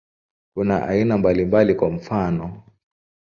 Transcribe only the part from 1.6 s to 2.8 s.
kwa mfano.